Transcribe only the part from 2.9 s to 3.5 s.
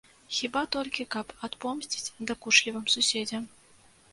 суседзям.